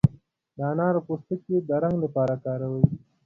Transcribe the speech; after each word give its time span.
د 0.57 0.59
انارو 0.71 0.99
پوستکي 1.07 1.55
د 1.69 1.69
رنګ 1.83 1.97
لپاره 2.05 2.35
کاروي. 2.43 2.83